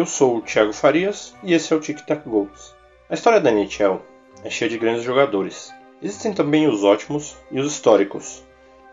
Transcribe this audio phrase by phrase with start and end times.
[0.00, 2.74] Eu sou o Thiago Farias e esse é o Tic Tac Goals.
[3.10, 4.00] A história da NHL
[4.42, 5.74] é cheia de grandes jogadores.
[6.00, 8.42] Existem também os ótimos e os históricos.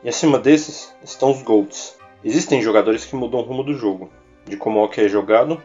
[0.03, 1.97] E acima desses estão os GOATs.
[2.25, 4.09] Existem jogadores que mudam o rumo do jogo,
[4.43, 5.63] de como o hockey é jogado,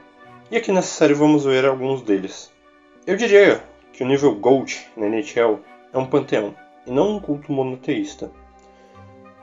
[0.48, 2.52] e aqui nessa série vamos ver alguns deles.
[3.04, 5.59] Eu diria que o nível GOAT na NHL
[5.93, 6.54] é um panteão,
[6.87, 8.30] e não um culto monoteísta.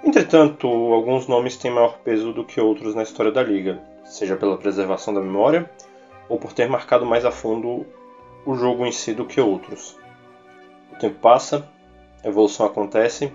[0.01, 4.57] Entretanto, alguns nomes têm maior peso do que outros na história da liga, seja pela
[4.57, 5.69] preservação da memória
[6.29, 7.85] ou por ter marcado mais a fundo
[8.45, 9.97] o jogo em si do que outros.
[10.93, 11.67] O tempo passa,
[12.23, 13.33] a evolução acontece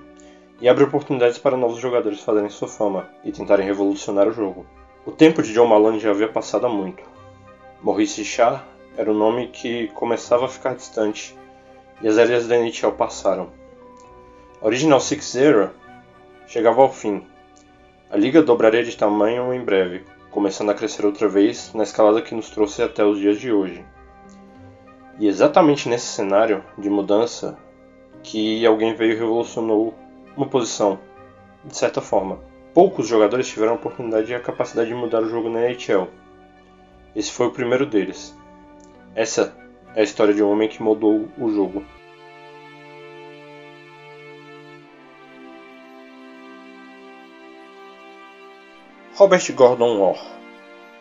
[0.61, 4.65] e abre oportunidades para novos jogadores fazerem sua fama e tentarem revolucionar o jogo.
[5.05, 7.03] O tempo de John Malone já havia passado há muito.
[7.83, 11.37] Maurice Char era o nome que começava a ficar distante
[12.01, 13.49] e as eras da NHL passaram.
[14.63, 15.75] A Original Six Era
[16.47, 17.23] chegava ao fim.
[18.11, 20.05] A liga dobraria de tamanho em breve,
[20.35, 23.85] começando a crescer outra vez na escalada que nos trouxe até os dias de hoje.
[25.21, 27.57] E exatamente nesse cenário de mudança
[28.21, 29.95] que alguém veio e revolucionou
[30.37, 30.99] uma posição,
[31.65, 32.41] de certa forma.
[32.75, 36.09] Poucos jogadores tiveram a oportunidade e a capacidade de mudar o jogo na NHL.
[37.15, 38.37] Esse foi o primeiro deles.
[39.15, 39.57] Essa
[39.95, 41.85] é a história de um homem que mudou o jogo.
[49.17, 50.19] Robert Gordon Orr,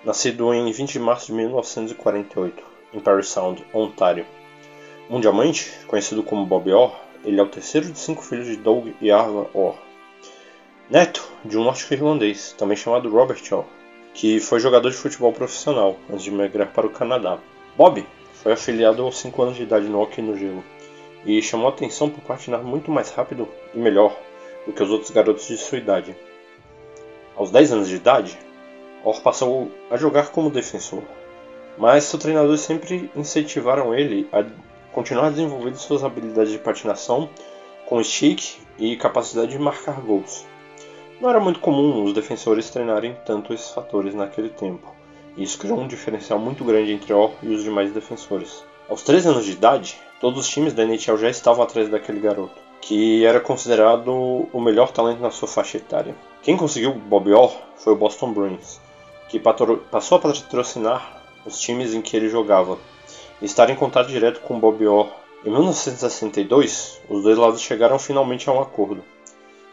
[0.06, 4.24] nascido em 20 de março de 1948, em Parry Sound, Ontário.
[5.10, 6.94] Mundialmente conhecido como Bob Orr,
[7.26, 9.80] ele é o terceiro de cinco filhos de Doug e Arva Orr.
[10.92, 13.66] Neto de um norte-irlandês, também chamado Robert Orr,
[14.14, 17.40] que foi jogador de futebol profissional antes de migrar para o Canadá.
[17.76, 20.64] Bob foi afiliado aos 5 anos de idade no hockey no gelo
[21.26, 24.16] e chamou atenção por patinar muito mais rápido e melhor
[24.68, 26.16] do que os outros garotos de sua idade.
[27.36, 28.38] Aos 10 anos de idade,
[29.04, 31.02] Orr passou a jogar como defensor,
[31.78, 34.46] mas seus treinadores sempre incentivaram ele a
[34.92, 37.30] continuar desenvolvendo suas habilidades de patinação
[37.88, 40.46] com stick e capacidade de marcar gols.
[41.20, 44.94] Não era muito comum os defensores treinarem tanto esses fatores naquele tempo,
[45.36, 48.64] e isso criou um diferencial muito grande entre Orr e os demais defensores.
[48.88, 52.62] Aos 13 anos de idade, todos os times da NHL já estavam atrás daquele garoto,
[52.80, 56.16] que era considerado o melhor talento na sua faixa etária.
[56.44, 58.82] Quem conseguiu Bob Orr foi o Boston Bruins,
[59.30, 62.78] que passou a patrocinar os times em que ele jogava
[63.42, 65.10] e estar em contato direto com Bob Orr.
[65.46, 69.02] Em 1962, os dois lados chegaram finalmente a um acordo.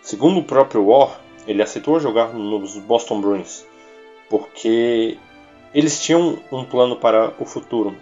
[0.01, 3.67] Segundo o próprio Orr, ele aceitou jogar nos Boston Bruins
[4.29, 5.19] porque
[5.75, 7.97] eles tinham um plano para o futuro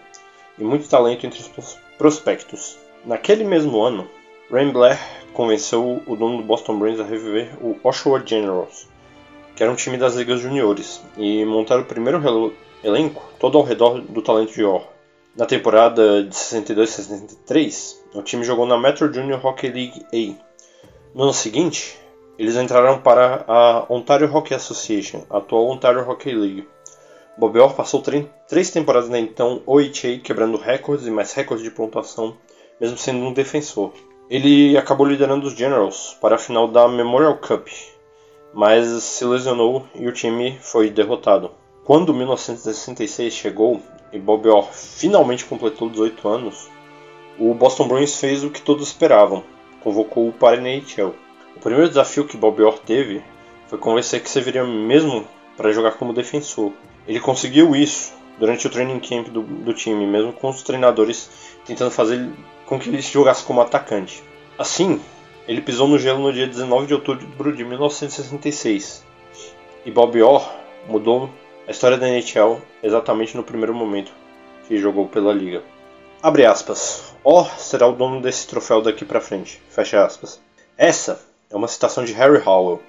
[0.58, 2.76] e muito talento entre os prospectos.
[3.04, 4.08] Naquele mesmo ano,
[4.50, 4.98] Rain Blair
[5.34, 8.88] convenceu o dono do Boston Bruins a reviver o Oshawa Generals,
[9.54, 14.00] que era um time das ligas juniores, e montar o primeiro elenco todo ao redor
[14.00, 14.86] do talento de Orr.
[15.36, 20.42] Na temporada de 62-63, o time jogou na Metro Junior Hockey League A.
[21.14, 21.98] No ano seguinte,
[22.38, 26.66] eles entraram para a Ontario Hockey Association, a atual Ontario Hockey League.
[27.36, 28.02] Bob Orr passou
[28.48, 32.34] três temporadas na então OHA, quebrando recordes e mais recordes de pontuação,
[32.80, 33.92] mesmo sendo um defensor.
[34.30, 37.66] Ele acabou liderando os Generals para a final da Memorial Cup,
[38.52, 41.50] mas se lesionou e o time foi derrotado.
[41.82, 43.80] Quando 1966 chegou
[44.12, 46.68] e Bob Orr finalmente completou 18 anos,
[47.38, 49.42] o Boston Bruins fez o que todos esperavam,
[49.80, 51.14] convocou-o para a NHL.
[51.56, 53.22] O primeiro desafio que Bob Orr teve
[53.66, 56.72] foi convencer que serviria mesmo para jogar como defensor.
[57.06, 61.30] Ele conseguiu isso durante o training camp do, do time, mesmo com os treinadores
[61.64, 62.28] tentando fazer
[62.68, 64.22] com que ele jogasse como atacante.
[64.58, 65.00] Assim,
[65.46, 69.04] ele pisou no gelo no dia 19 de outubro de 1966
[69.86, 70.46] e Bob Orr
[70.86, 71.30] mudou
[71.66, 74.12] a história da NHL exatamente no primeiro momento
[74.66, 75.62] que jogou pela liga.
[76.22, 77.14] Abre aspas.
[77.24, 79.62] Orr será o dono desse troféu daqui para frente.
[79.70, 80.40] Fecha aspas.
[80.76, 82.82] Essa é uma citação de Harry Howell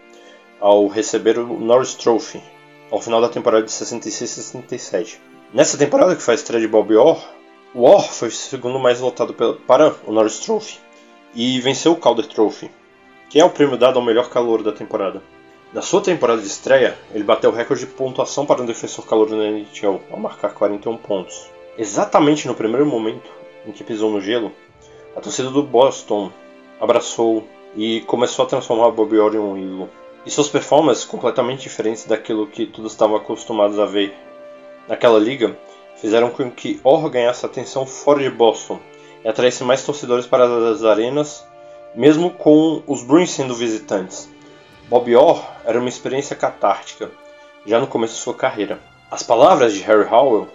[0.59, 2.43] ao receber o Norris Trophy
[2.91, 5.17] ao final da temporada de 66-67.
[5.53, 7.38] Nessa temporada que faz estreia de Bob Orr,
[7.75, 9.35] Orr foi o segundo mais votado
[9.67, 10.79] para o Norris Trophy
[11.35, 12.71] e venceu o Calder Trophy,
[13.29, 15.21] que é o prêmio dado ao melhor calor da temporada.
[15.71, 19.29] Na sua temporada de estreia, ele bateu o recorde de pontuação para um defensor calor
[19.29, 21.47] na NHL, ao marcar 41 pontos.
[21.77, 23.29] Exatamente no primeiro momento
[23.67, 24.51] em que pisou no gelo,
[25.15, 26.31] a torcida do Boston
[26.81, 29.89] abraçou e começou a transformar Bob Orr em um ídolo.
[30.25, 34.11] E suas performances, completamente diferentes daquilo que todos estavam acostumados a ver
[34.87, 35.55] naquela liga,
[36.01, 38.79] fizeram com que Orr ganhasse atenção fora de Boston
[39.23, 41.45] e atraísse mais torcedores para as arenas,
[41.93, 44.29] mesmo com os Bruins sendo visitantes.
[44.87, 47.11] Bob Orr era uma experiência catártica,
[47.65, 48.79] já no começo de sua carreira.
[49.11, 50.47] As palavras de Harry Howell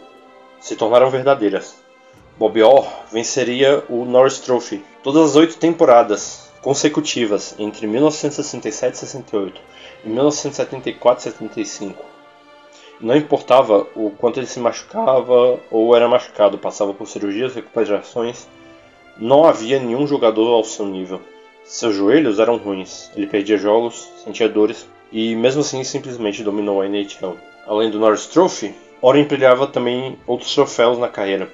[0.60, 1.76] se tornaram verdadeiras.
[2.38, 9.60] Bob Orr venceria o Norris Trophy todas as oito temporadas consecutivas entre 1967 e 68
[10.04, 12.13] e 1974 e 75.
[13.00, 18.46] Não importava o quanto ele se machucava ou era machucado, passava por cirurgias, recuperações,
[19.16, 21.20] não havia nenhum jogador ao seu nível.
[21.64, 26.86] Seus joelhos eram ruins, ele perdia jogos, sentia dores e mesmo assim simplesmente dominou a
[26.86, 27.36] NHL.
[27.66, 28.74] Além do Norris Trophy,
[29.06, 31.52] Ora empilhava também outros troféus na carreira,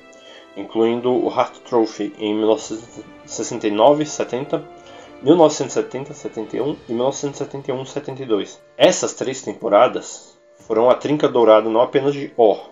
[0.56, 4.62] incluindo o Hart Trophy em 1969, 70,
[5.20, 8.62] 1970, 71 e 1971, 72.
[8.78, 10.29] Essas três temporadas
[10.66, 12.70] foram a trinca dourada não apenas de Orr,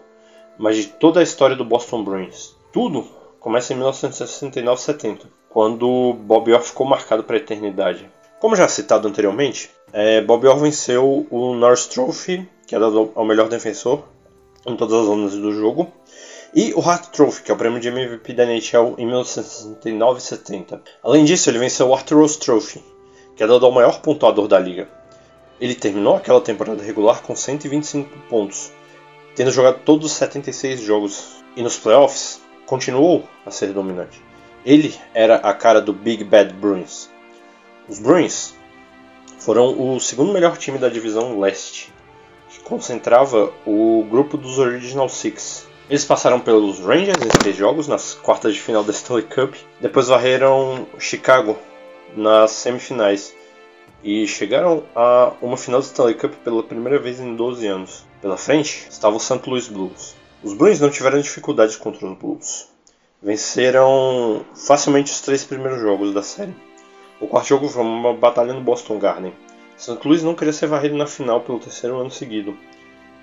[0.56, 2.56] mas de toda a história do Boston Bruins.
[2.72, 3.06] Tudo
[3.40, 8.10] começa em 1969-70, quando Bob Orr ficou marcado para a eternidade.
[8.40, 13.24] Como já citado anteriormente, é, Bob Orr venceu o Norris Trophy, que é dado ao
[13.24, 14.04] melhor defensor,
[14.66, 15.90] em todas as zonas do jogo.
[16.54, 20.22] E o Hart Trophy, que é o prêmio de MVP da NHL em 1969 e
[20.22, 20.82] 70.
[21.02, 22.82] Além disso, ele venceu o Arthur Rose Trophy,
[23.36, 24.88] que é dado ao maior pontuador da liga.
[25.60, 28.72] Ele terminou aquela temporada regular com 125 pontos,
[29.34, 31.38] tendo jogado todos os 76 jogos.
[31.56, 34.22] E nos playoffs, continuou a ser dominante.
[34.64, 37.10] Ele era a cara do Big Bad Bruins.
[37.88, 38.54] Os Bruins
[39.38, 41.92] foram o segundo melhor time da divisão leste
[42.68, 45.66] concentrava o grupo dos Original Six.
[45.88, 50.08] Eles passaram pelos Rangers em três jogos nas quartas de final da Stanley Cup, depois
[50.08, 51.58] varreram Chicago
[52.14, 53.34] nas semifinais
[54.02, 58.06] e chegaram a uma final da Stanley Cup pela primeira vez em 12 anos.
[58.20, 59.40] Pela frente estava o St.
[59.48, 60.16] Louis Blues.
[60.42, 62.68] Os Bruins não tiveram dificuldades contra os Blues.
[63.20, 66.54] Venceram facilmente os três primeiros jogos da série.
[67.20, 69.32] O quarto jogo foi uma batalha no Boston Garden.
[69.76, 69.98] St.
[70.04, 72.56] Louis não queria ser varrido na final pelo terceiro ano seguido.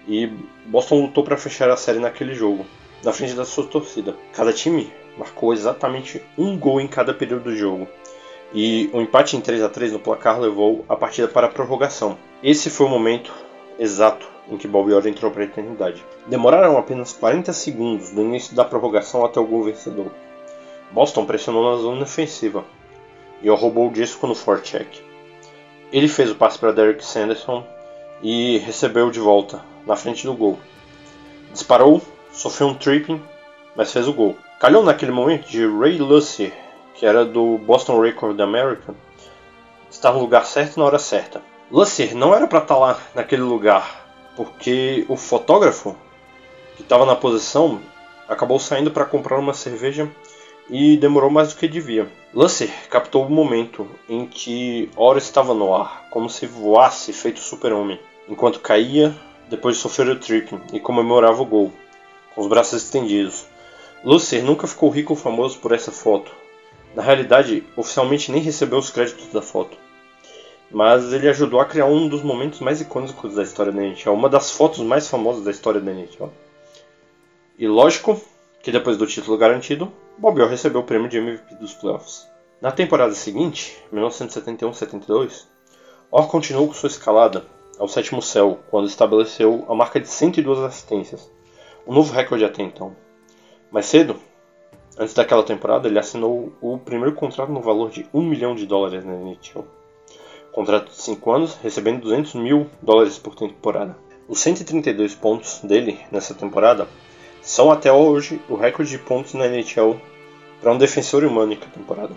[0.08, 0.28] E
[0.66, 2.66] Boston lutou para fechar a série naquele jogo,
[3.04, 4.16] na frente da sua torcida.
[4.34, 7.88] Cada time marcou exatamente um gol em cada período do jogo.
[8.56, 12.18] E o empate em 3 a 3 no placar levou a partida para a prorrogação.
[12.42, 13.34] Esse foi o momento
[13.78, 16.06] exato em que Bob Orr entrou para a eternidade.
[16.26, 20.10] Demoraram apenas 40 segundos do início da prorrogação até o gol vencedor.
[20.90, 22.64] Boston pressionou na zona defensiva
[23.42, 25.02] e roubou o disco no forecheck.
[25.92, 27.62] Ele fez o passe para Derek Sanderson
[28.24, 30.58] e recebeu de volta, na frente do gol.
[31.52, 33.22] Disparou, sofreu um tripping,
[33.76, 34.38] mas fez o gol.
[34.62, 36.54] Calhou naquele momento de Ray Lucier,
[36.96, 38.96] que era do Boston Record American,
[39.90, 41.42] estar no lugar certo na hora certa.
[41.72, 44.06] Lucier não era para estar tá lá naquele lugar,
[44.36, 45.96] porque o fotógrafo
[46.76, 47.80] que estava na posição
[48.28, 50.10] acabou saindo para comprar uma cerveja
[50.70, 52.08] e demorou mais do que devia.
[52.34, 58.00] Lusser captou o momento em que Ora estava no ar, como se voasse feito super-homem,
[58.28, 59.16] enquanto caía
[59.50, 61.72] depois de sofrer o tripping e comemorava o gol,
[62.34, 63.46] com os braços estendidos.
[64.04, 66.32] Lusser nunca ficou rico ou famoso por essa foto.
[66.96, 69.78] Na realidade, oficialmente nem recebeu os créditos da foto.
[70.72, 74.30] Mas ele ajudou a criar um dos momentos mais icônicos da história da NHL, uma
[74.30, 76.32] das fotos mais famosas da história da NHL.
[77.60, 78.20] E lógico
[78.64, 82.26] que depois do título garantido, Bob Orr recebeu o prêmio de MVP dos playoffs.
[82.62, 85.48] Na temporada seguinte, 1971-72,
[86.10, 87.46] Orr continuou com sua escalada
[87.78, 91.30] ao sétimo céu quando estabeleceu a marca de 102 assistências,
[91.86, 92.96] um novo recorde até então.
[93.70, 94.16] Mais cedo,
[94.98, 99.04] antes daquela temporada, ele assinou o primeiro contrato no valor de 1 milhão de dólares
[99.04, 99.66] na NHL.
[100.52, 103.98] Contrato de 5 anos, recebendo 200 mil dólares por temporada.
[104.28, 106.88] Os 132 pontos dele nessa temporada
[107.42, 110.00] são até hoje o recorde de pontos na NHL
[110.62, 112.16] para um defensor humano em temporada.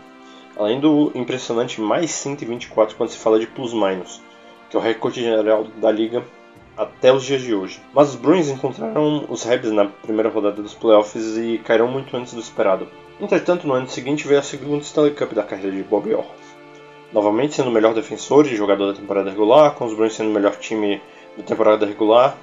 [0.56, 4.22] Além do impressionante mais 124 quando se fala de plus-minus,
[4.70, 6.24] que é o recorde geral da liga
[6.78, 7.80] até os dias de hoje.
[7.92, 12.32] Mas os Bruins encontraram os Rebs na primeira rodada dos playoffs e caíram muito antes
[12.32, 12.86] do esperado.
[13.20, 16.24] Entretanto, no ano seguinte veio a segunda Stanley Cup da carreira de Bob Orr.
[17.12, 20.32] Novamente sendo o melhor defensor e jogador da temporada regular, com os Bruins sendo o
[20.32, 21.02] melhor time
[21.36, 22.38] da temporada regular.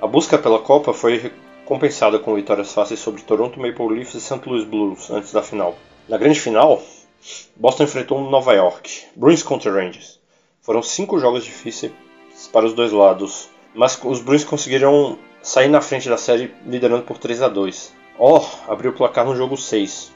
[0.00, 1.30] A busca pela Copa foi
[1.64, 4.40] compensada com vitórias fáceis sobre Toronto Maple Leafs e St.
[4.48, 5.76] Louis Blues antes da final.
[6.08, 6.82] Na grande final,
[7.54, 10.18] Boston enfrentou Nova York, Bruins contra Rangers.
[10.60, 11.92] Foram cinco jogos difíceis
[12.52, 17.18] para os dois lados, mas os Bruins conseguiram sair na frente da série liderando por
[17.18, 17.94] 3 a 2.
[18.18, 20.12] Oh, abriu o placar no jogo 6.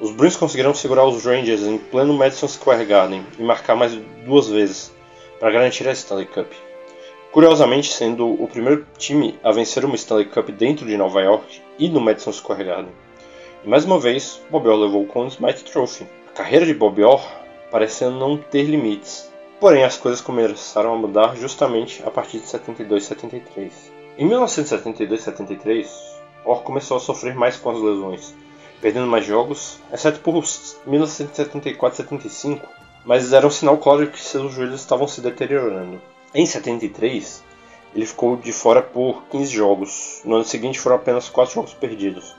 [0.00, 3.94] Os Bruins conseguiram segurar os Rangers em pleno Madison Square Garden e marcar mais
[4.24, 4.92] duas vezes
[5.38, 6.50] para garantir a Stanley Cup.
[7.32, 11.88] Curiosamente, sendo o primeiro time a vencer uma Stanley Cup dentro de Nova York e
[11.88, 12.92] no Madison Square Garden.
[13.64, 16.06] E mais uma vez, Bob Orr levou o Conn Smythe Trophy.
[16.28, 17.24] A carreira de Bob Orr
[17.70, 19.31] parecia não ter limites,
[19.62, 23.92] porém as coisas começaram a mudar justamente a partir de 72 73.
[24.18, 25.88] Em 1972 73,
[26.44, 28.34] Orr começou a sofrer mais com as lesões,
[28.80, 32.60] perdendo mais jogos, exceto por 1974-75,
[33.04, 36.02] mas era um sinal claro que seus joelhos estavam se deteriorando.
[36.34, 37.44] Em 73,
[37.94, 40.22] ele ficou de fora por 15 jogos.
[40.24, 42.34] No ano seguinte foram apenas 4 jogos perdidos.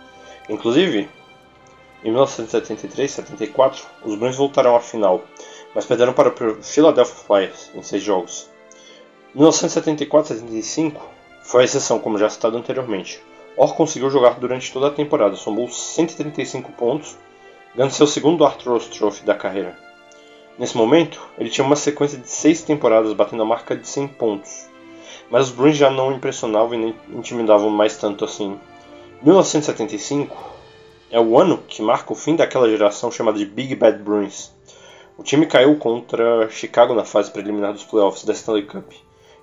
[0.49, 1.07] Inclusive,
[2.03, 5.23] em 1973-74, os Bruins voltaram à final,
[5.73, 8.49] mas perderam para o Philadelphia Flyers em 6 jogos.
[9.35, 10.99] 1974-75
[11.41, 13.21] foi a exceção, como já citado anteriormente.
[13.57, 17.17] Orr conseguiu jogar durante toda a temporada, somou 135 pontos,
[17.75, 19.77] ganhando seu segundo Arthur Trophy da carreira.
[20.57, 24.69] Nesse momento, ele tinha uma sequência de seis temporadas batendo a marca de 100 pontos,
[25.29, 28.59] mas os Bruins já não impressionavam e nem intimidavam mais tanto assim.
[29.23, 30.35] 1975
[31.09, 34.51] é o ano que marca o fim daquela geração chamada de Big Bad Bruins.
[35.17, 38.91] O time caiu contra Chicago na fase preliminar dos playoffs da Stanley Cup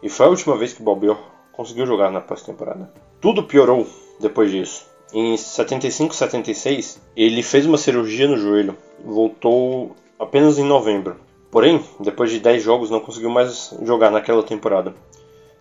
[0.03, 1.21] e foi a última vez que Bob Orr
[1.53, 2.93] conseguiu jogar na pós-temporada.
[3.21, 3.87] Tudo piorou
[4.19, 4.87] depois disso.
[5.13, 11.17] Em 75-76, ele fez uma cirurgia no joelho, voltou apenas em novembro.
[11.51, 14.95] Porém, depois de 10 jogos, não conseguiu mais jogar naquela temporada.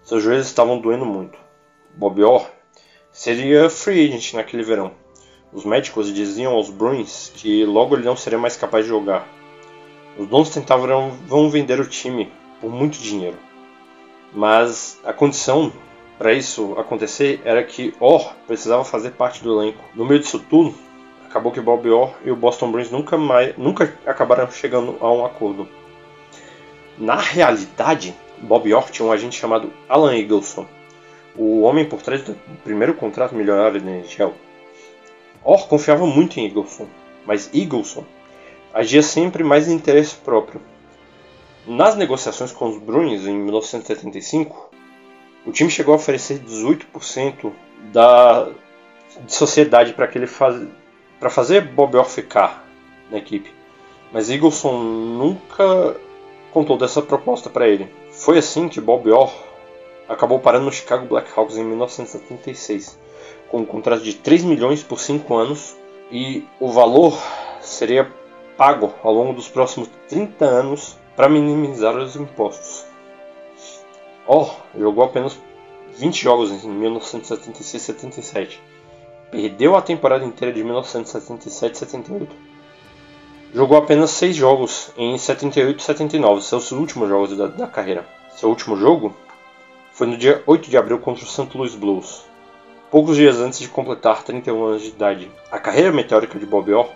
[0.03, 1.37] Seus joelhos estavam doendo muito.
[1.95, 2.47] Bob Orr
[3.11, 4.91] seria free agent naquele verão.
[5.51, 9.27] Os médicos diziam aos Bruins que logo ele não seria mais capaz de jogar.
[10.19, 13.37] Os donos tentavam vão vender o time por muito dinheiro.
[14.33, 15.71] Mas a condição
[16.17, 19.81] para isso acontecer era que Orr precisava fazer parte do elenco.
[19.95, 20.75] No meio disso tudo,
[21.25, 25.25] acabou que Bob Orr e o Boston Bruins nunca, mais, nunca acabaram chegando a um
[25.25, 25.69] acordo.
[26.97, 30.67] Na realidade, Bob Orr tinha um agente chamado Alan Eagleson,
[31.33, 32.35] o homem por trás do
[32.65, 34.33] primeiro contrato milionário da NHL.
[35.45, 36.87] Orr confiava muito em Eagleson,
[37.25, 38.03] mas Eagleson
[38.73, 40.61] agia sempre mais em interesse próprio.
[41.67, 44.69] Nas negociações com os Bruins em 1975,
[45.45, 47.51] o time chegou a oferecer 18%
[47.91, 48.49] da
[49.25, 50.67] de sociedade para que ele faz,
[51.19, 52.65] para fazer Bob Orr ficar
[53.09, 53.51] na equipe.
[54.11, 55.95] Mas Eagleson nunca
[56.51, 57.91] contou dessa proposta para ele.
[58.11, 59.31] Foi assim que Bob Orr
[60.07, 62.99] acabou parando no Chicago Blackhawks em 1976,
[63.49, 65.75] com um contrato de 3 milhões por 5 anos
[66.11, 67.17] e o valor
[67.61, 68.11] seria
[68.59, 72.85] pago ao longo dos próximos 30 anos para minimizar os impostos.
[74.27, 75.39] Orr jogou apenas
[75.97, 78.59] 20 jogos em 1976-77
[79.31, 82.27] Perdeu a temporada inteira de 1977-78.
[83.53, 88.07] Jogou apenas 6 jogos em 78-79, seus últimos jogos da, da, carreira.
[88.35, 89.15] Seu último jogo
[89.93, 91.55] foi no dia 8 de abril contra o St.
[91.55, 92.25] Louis Blues,
[92.89, 95.31] poucos dias antes de completar 31 anos de idade.
[95.51, 96.89] A carreira meteórica de Bob Orr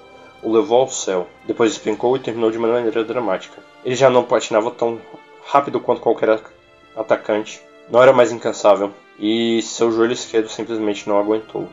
[0.44, 3.62] o levou ao céu, depois despencou e terminou de maneira dramática.
[3.84, 5.00] Ele já não patinava tão
[5.46, 6.42] rápido quanto qualquer
[6.96, 11.68] atacante, não era mais incansável, e seu joelho esquerdo simplesmente não aguentou.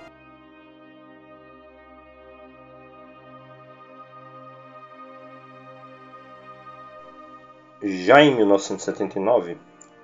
[7.83, 9.57] Já em 1979,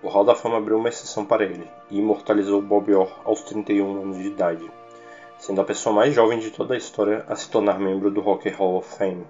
[0.03, 4.03] o Hall da Fama abriu uma exceção para ele e imortalizou Bob Orr aos 31
[4.03, 4.71] anos de idade,
[5.47, 8.49] sendo a pessoa mais jovem de toda a história a se tornar membro do Rock
[8.49, 9.25] Hall of Fame.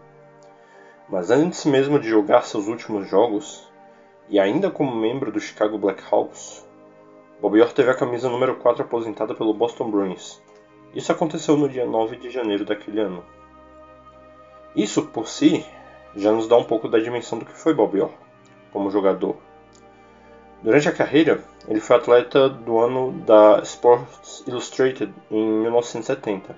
[1.10, 3.70] Mas antes mesmo de jogar seus últimos jogos,
[4.26, 6.66] e ainda como membro do Chicago Blackhawks,
[7.38, 10.42] Bob Orr teve a camisa número 4 aposentada pelo Boston Bruins.
[10.94, 13.22] Isso aconteceu no dia 9 de janeiro daquele ano.
[14.74, 15.66] Isso por si
[16.14, 18.14] já nos dá um pouco da dimensão do que foi Bob Orr
[18.72, 19.36] como jogador.
[20.66, 26.56] Durante a carreira, ele foi atleta do ano da Sports Illustrated em 1970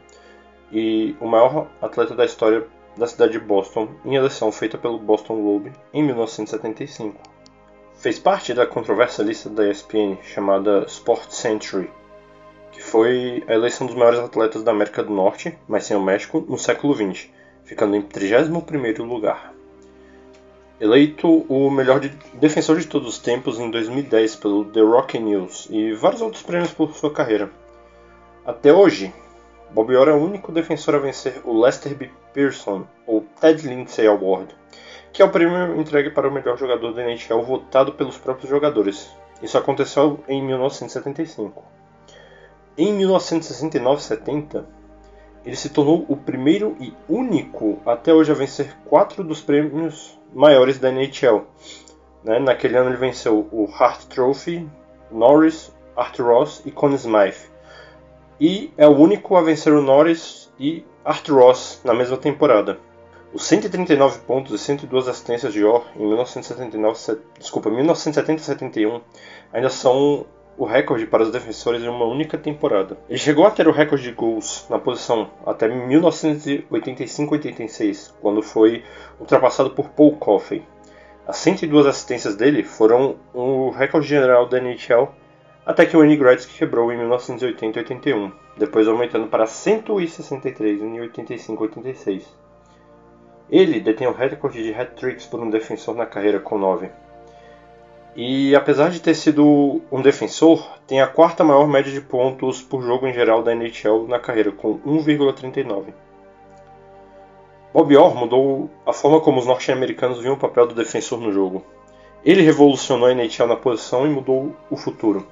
[0.73, 5.43] e o maior atleta da história da cidade de Boston em eleição feita pelo Boston
[5.43, 7.21] Globe em 1975.
[7.97, 11.91] Fez parte da controversa lista da ESPN chamada Sport Century,
[12.73, 16.43] que foi a eleição dos maiores atletas da América do Norte, mas sem o México,
[16.49, 17.29] no século XX,
[17.63, 19.58] ficando em 31º lugar
[20.81, 25.67] eleito o melhor de, defensor de todos os tempos em 2010 pelo The Rock News
[25.71, 27.51] e vários outros prêmios por sua carreira.
[28.47, 29.13] Até hoje,
[29.71, 32.11] Bob Orr é o único defensor a vencer o Lester B.
[32.33, 34.55] Pearson, ou Ted Lindsay Award,
[35.13, 39.11] que é o prêmio entregue para o melhor jogador da NHL votado pelos próprios jogadores.
[39.43, 41.63] Isso aconteceu em 1975.
[42.77, 44.65] Em 1969-70,
[45.45, 50.79] ele se tornou o primeiro e único até hoje a vencer quatro dos prêmios maiores
[50.79, 51.43] da NHL.
[52.25, 52.39] Né?
[52.39, 54.69] Naquele ano ele venceu o Hart Trophy,
[55.11, 57.51] Norris, Arthur Ross e Conn Smythe.
[58.41, 62.79] E é o único a vencer o Norris e Arthur Ross na mesma temporada.
[63.33, 69.01] Os 139 pontos e 102 assistências de Orr em 1979, desculpa, 1970 71
[69.53, 70.25] ainda são
[70.59, 72.99] o recorde para os defensores em uma única temporada.
[73.09, 78.83] Ele chegou a ter o recorde de gols na posição até 1985-86, quando foi
[79.21, 80.65] ultrapassado por Paul Coffey.
[81.27, 85.15] As 102 assistências dele foram o recorde geral da NHL
[85.65, 92.25] até que o Wayne Gretzky quebrou em 1980-81, depois aumentando para 163 em 85-86.
[93.49, 96.91] Ele detém o recorde de hat-tricks por um defensor na carreira com 9.
[98.21, 102.83] E apesar de ter sido um defensor, tem a quarta maior média de pontos por
[102.83, 105.95] jogo em geral da NHL na carreira, com 1,39.
[107.73, 111.65] Bob Orr mudou a forma como os norte-americanos viam o papel do defensor no jogo.
[112.25, 115.25] Ele revolucionou a NHL na posição e mudou o futuro.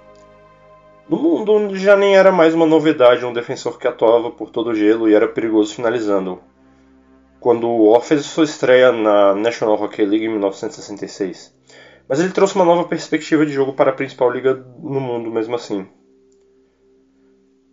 [1.08, 4.74] No mundo já nem era mais uma novidade um defensor que atuava por todo o
[4.76, 6.38] gelo e era perigoso finalizando,
[7.40, 11.55] quando Orr fez sua estreia na National Hockey League em 1966.
[12.08, 15.56] Mas ele trouxe uma nova perspectiva de jogo para a principal liga no mundo mesmo
[15.56, 15.86] assim.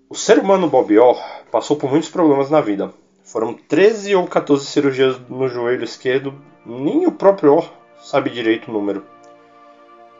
[0.09, 1.19] O ser humano Bob Orr
[1.51, 2.93] passou por muitos problemas na vida.
[3.23, 6.35] Foram 13 ou 14 cirurgias no joelho esquerdo,
[6.65, 9.03] nem o próprio Orr sabe direito o número.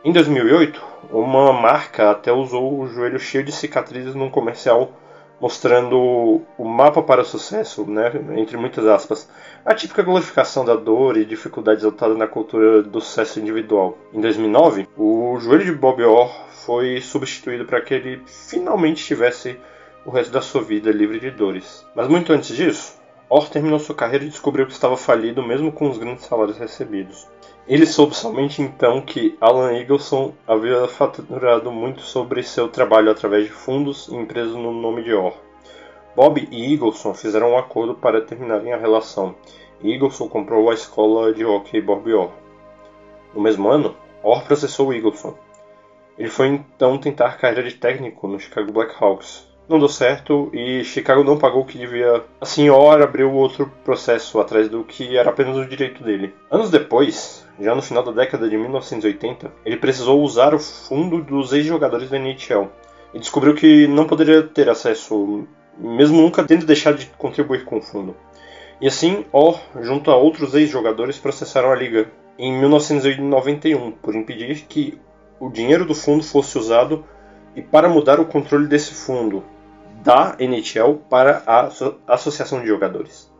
[0.04, 4.92] Em 2008, uma marca até usou o joelho cheio de cicatrizes num comercial
[5.40, 9.28] mostrando o mapa para o sucesso, né, entre muitas aspas,
[9.64, 13.98] a típica glorificação da dor e dificuldades adotada na cultura do sucesso individual.
[14.12, 16.32] Em 2009, o joelho de Bob Orr
[16.64, 19.58] foi substituído para que ele finalmente tivesse
[20.04, 21.84] o resto da sua vida livre de dores.
[21.94, 22.98] Mas muito antes disso,
[23.28, 27.26] Orr terminou sua carreira e descobriu que estava falido mesmo com os grandes salários recebidos.
[27.66, 33.50] Ele soube somente então que Alan Eagleson havia faturado muito sobre seu trabalho através de
[33.50, 35.32] fundos e empresas no nome de Orr.
[36.14, 39.34] Bob e Eagleson fizeram um acordo para terminarem a relação,
[39.82, 42.32] Eagleson comprou a escola de hockey Bob Orr.
[43.34, 45.34] No mesmo ano, Orr processou Eagleson.
[46.18, 51.24] Ele foi então tentar carreira de técnico no Chicago Blackhawks, não deu certo e Chicago
[51.24, 52.22] não pagou o que devia.
[52.40, 56.34] A senhora abriu outro processo atrás do que era apenas o direito dele.
[56.50, 61.52] Anos depois, já no final da década de 1980, ele precisou usar o fundo dos
[61.52, 62.68] ex-jogadores da NHL
[63.12, 65.46] e descobriu que não poderia ter acesso,
[65.78, 68.16] mesmo nunca tendo deixado de contribuir com o fundo.
[68.80, 74.98] E assim, Orr, junto a outros ex-jogadores, processaram a liga em 1991 por impedir que
[75.38, 77.04] o dinheiro do fundo fosse usado
[77.54, 79.44] e para mudar o controle desse fundo,
[80.02, 81.68] da NHL para a
[82.08, 83.32] Associação de Jogadores.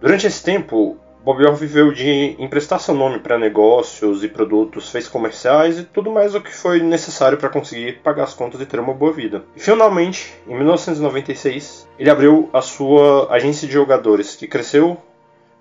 [0.00, 5.06] Durante esse tempo, Bob Orr viveu de emprestar seu nome para negócios e produtos, fez
[5.06, 8.80] comerciais e tudo mais o que foi necessário para conseguir pagar as contas e ter
[8.80, 9.44] uma boa vida.
[9.54, 14.96] E finalmente, em 1996, ele abriu a sua agência de jogadores, que cresceu,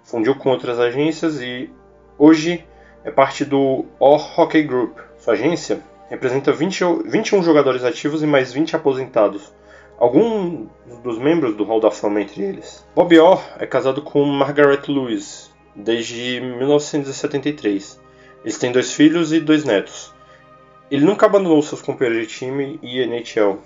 [0.02, 1.69] fundiu com outras agências e
[2.17, 2.65] hoje
[3.04, 4.98] é parte do Orr Hockey Group.
[5.17, 9.52] Sua agência representa 20, 21 jogadores ativos e mais 20 aposentados.
[9.98, 10.69] Alguns
[11.04, 12.88] dos membros do Hall da Fama entre eles.
[12.95, 15.48] Bob Orr é casado com Margaret Lewis
[15.83, 17.99] desde 1973.
[18.43, 20.13] Eles têm dois filhos e dois netos.
[20.91, 23.59] Ele nunca abandonou seus companheiros de time e NHL.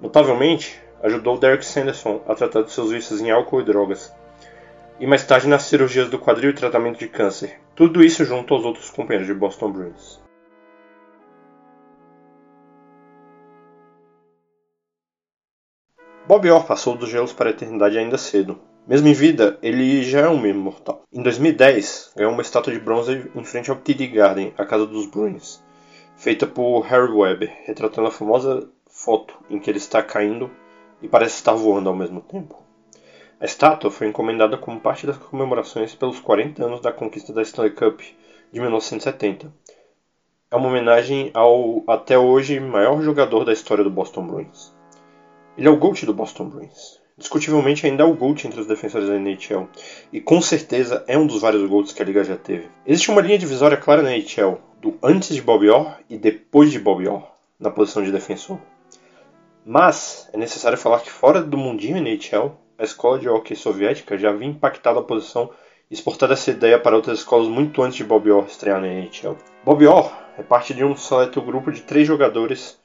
[0.00, 4.12] Notavelmente, ajudou Derek Sanderson a tratar de seus vícios em álcool e drogas.
[4.98, 7.60] E mais tarde nas cirurgias do quadril e tratamento de câncer.
[7.74, 10.18] Tudo isso junto aos outros companheiros de Boston Bruins.
[16.26, 18.58] Bob Orr passou dos gelos para a eternidade ainda cedo.
[18.86, 21.02] Mesmo em vida, ele já é um meme mortal.
[21.12, 25.06] Em 2010, ganhou uma estátua de bronze em frente ao TD Garden, a casa dos
[25.06, 25.60] Bruins,
[26.16, 30.48] feita por Harry Webb, retratando a famosa foto em que ele está caindo
[31.02, 32.62] e parece estar voando ao mesmo tempo.
[33.40, 37.72] A estátua foi encomendada como parte das comemorações pelos 40 anos da conquista da Stanley
[37.72, 38.00] Cup
[38.52, 39.52] de 1970.
[40.48, 44.72] É uma homenagem ao até hoje maior jogador da história do Boston Bruins.
[45.58, 46.95] Ele é o GOAT do Boston Bruins.
[47.18, 49.68] Discutivelmente ainda é o GOAT entre os defensores da NHL,
[50.12, 52.68] e com certeza é um dos vários GOATs que a liga já teve.
[52.84, 56.78] Existe uma linha divisória clara na NHL, do antes de Bob Orr e depois de
[56.78, 57.24] Bob Orr,
[57.58, 58.58] na posição de defensor.
[59.64, 64.28] Mas é necessário falar que fora do mundinho NHL, a escola de hockey soviética já
[64.28, 65.48] havia impactado a posição
[65.90, 69.38] e exportado essa ideia para outras escolas muito antes de Bob Orr estrear na NHL.
[69.64, 72.78] Bob Orr é parte de um seleto grupo de três jogadores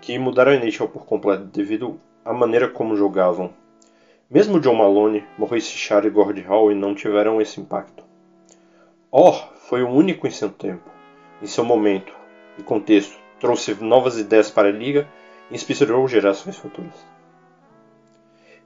[0.00, 3.54] que mudaram a NHL por completo devido à maneira como jogavam.
[4.30, 8.04] Mesmo John Malone, Maurice Richard e Gord Howe não tiveram esse impacto.
[9.10, 10.90] Orr foi o único em seu tempo,
[11.40, 12.12] em seu momento
[12.58, 15.08] e contexto, trouxe novas ideias para a liga
[15.50, 16.92] e inspirou gerações futuras.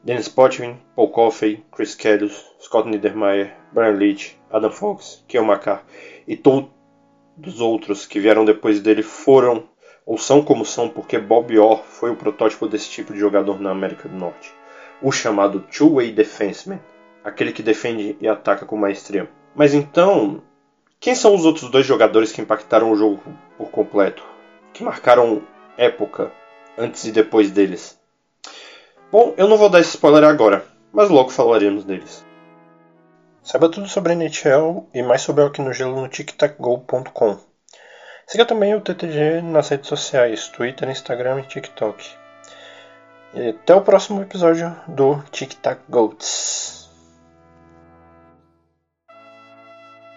[0.02, 5.84] Dennis Potvin, Paul Coffey, Chris Kelly, Scott Niedermayer, Brian Leach, Adam Fox, Kyle McCarr
[6.26, 6.68] e todos
[7.46, 9.68] os outros que vieram depois dele foram
[10.04, 13.70] ou são como são porque Bob Orr foi o protótipo desse tipo de jogador na
[13.70, 14.52] América do Norte.
[15.00, 16.80] O chamado two-way defenseman,
[17.24, 19.28] aquele que defende e ataca com maestria.
[19.54, 20.42] Mas então,
[21.00, 23.20] quem são os outros dois jogadores que impactaram o jogo
[23.56, 24.24] por completo?
[24.72, 25.42] Que marcaram
[25.76, 26.32] época
[26.78, 27.98] antes e depois deles?
[29.10, 32.24] Bom, eu não vou dar esse spoiler agora, mas logo falaremos deles.
[33.42, 37.51] Saiba tudo sobre a NHL e mais sobre o Hockey no Gelo no tictacgo.com.
[38.26, 42.10] Siga também o TTG nas redes sociais, Twitter, Instagram e TikTok.
[43.34, 46.81] E até o próximo episódio do Tic Tac Goats.